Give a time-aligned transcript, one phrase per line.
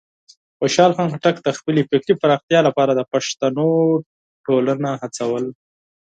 [0.59, 3.67] خوشحال خان خټک د خپلې فکري پراختیا لپاره د پښتنو
[4.45, 5.45] ټولنه هڅول.